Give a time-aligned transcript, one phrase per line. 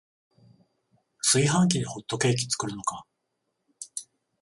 [1.21, 3.05] 炊飯器でホットケーキ作るのか